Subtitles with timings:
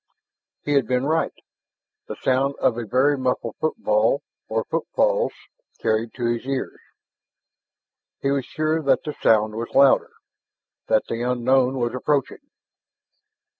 [0.63, 1.31] He had been right!
[2.07, 5.31] The sound of a very muffled footfall or footfalls,
[5.79, 6.79] carried to his ears.
[8.19, 10.13] He was sure that the sound was louder,
[10.87, 12.49] that the unknown was approaching.